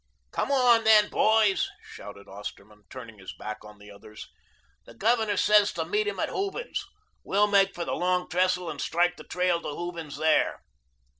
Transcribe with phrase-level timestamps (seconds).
[0.31, 4.27] "Come on, then, boys," shouted Osterman, turning his back on the others.
[4.87, 6.83] "The Governor says to meet him at Hooven's.
[7.23, 10.63] We'll make for the Long Trestle and strike the trail to Hooven's there."